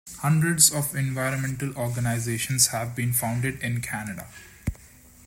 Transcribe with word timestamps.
Hundreds 0.21 0.71
of 0.73 0.95
environmental 0.95 1.71
organizations 1.77 2.69
have 2.69 2.95
been 2.95 3.13
founded 3.13 3.61
in 3.61 3.81
Canada. 3.81 4.25